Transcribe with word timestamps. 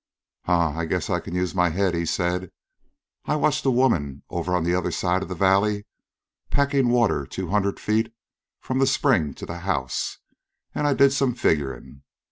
"Huh! 0.45 0.69
I 0.77 0.85
guess 0.85 1.11
I 1.11 1.19
can 1.19 1.35
use 1.35 1.53
my 1.53 1.69
head," 1.69 1.93
he 1.93 2.07
said. 2.07 2.51
"I 3.25 3.35
watched 3.35 3.63
a 3.67 3.69
woman 3.69 4.23
over 4.31 4.55
on 4.55 4.63
the 4.63 4.73
other 4.73 4.89
side 4.89 5.21
of 5.21 5.29
the 5.29 5.35
valley, 5.35 5.85
packin' 6.49 6.89
water 6.89 7.27
two 7.27 7.49
hundred 7.49 7.79
feet 7.79 8.11
from 8.61 8.79
the 8.79 8.87
spring 8.87 9.35
to 9.35 9.45
the 9.45 9.59
house; 9.59 10.17
an' 10.73 10.87
I 10.87 10.95
did 10.95 11.13
some 11.13 11.35
figurin'. 11.35 12.01